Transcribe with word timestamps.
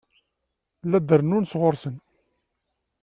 La 0.89 0.99
d-rennun 1.01 1.45
sɣur-sen. 1.51 1.95